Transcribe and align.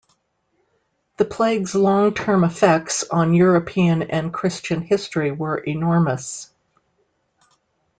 The 1.17 1.25
plague's 1.25 1.75
long-term 1.75 2.43
effects 2.43 3.03
on 3.07 3.35
European 3.35 4.01
and 4.01 4.33
Christian 4.33 4.81
history 4.81 5.29
were 5.29 5.59
enormous. 5.59 6.49